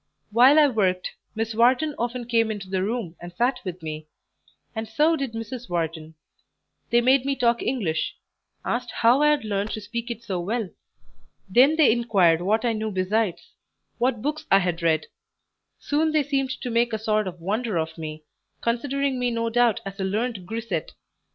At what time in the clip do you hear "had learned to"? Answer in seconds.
9.29-9.79